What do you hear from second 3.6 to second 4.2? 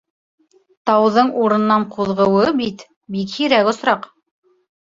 осраҡ.